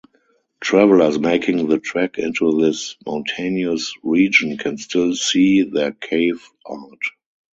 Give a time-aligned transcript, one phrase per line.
[0.61, 6.97] Travelers making the trek into this mountainous region can still see their cave art.